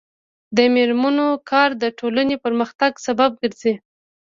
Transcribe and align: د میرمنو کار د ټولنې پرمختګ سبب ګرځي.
د 0.57 0.59
میرمنو 0.73 1.27
کار 1.49 1.69
د 1.83 1.83
ټولنې 1.99 2.35
پرمختګ 2.45 2.91
سبب 3.05 3.31
ګرځي. 3.41 3.73